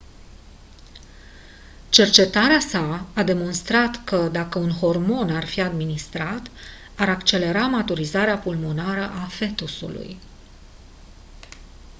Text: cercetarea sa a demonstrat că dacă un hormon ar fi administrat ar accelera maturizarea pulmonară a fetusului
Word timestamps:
cercetarea 1.89 2.59
sa 2.59 3.05
a 3.15 3.23
demonstrat 3.23 4.03
că 4.03 4.27
dacă 4.31 4.59
un 4.59 4.69
hormon 4.71 5.35
ar 5.35 5.45
fi 5.45 5.61
administrat 5.61 6.41
ar 6.95 7.09
accelera 7.09 7.67
maturizarea 7.67 8.37
pulmonară 8.37 9.09
a 9.25 9.27
fetusului 9.29 10.19